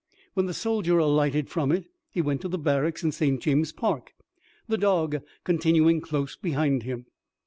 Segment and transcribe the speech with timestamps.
[0.33, 3.39] When the soldier alighted from it, he went to the barracks in St.
[3.39, 4.15] James's Park,
[4.67, 7.05] the dog continuing close behind him.